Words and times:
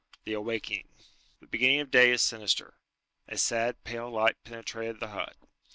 THE 0.23 0.33
AWAKING. 0.33 0.87
The 1.41 1.45
beginning 1.45 1.79
of 1.81 1.91
day 1.91 2.09
is 2.09 2.23
sinister. 2.23 2.73
A 3.27 3.37
sad 3.37 3.83
pale 3.83 4.09
light 4.09 4.43
penetrated 4.43 4.99
the 4.99 5.09
hut. 5.09 5.37